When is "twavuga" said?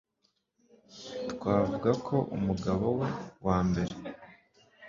1.33-1.89